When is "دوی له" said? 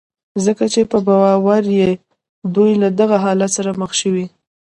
2.55-2.89